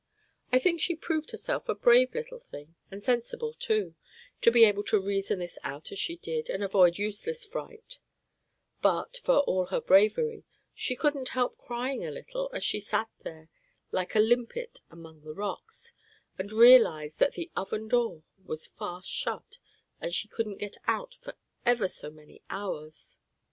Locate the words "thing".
2.39-2.73